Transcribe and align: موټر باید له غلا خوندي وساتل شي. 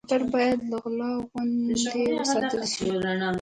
موټر 0.05 0.21
باید 0.33 0.59
له 0.69 0.77
غلا 0.83 1.11
خوندي 1.29 2.03
وساتل 2.19 2.61
شي. 2.73 2.87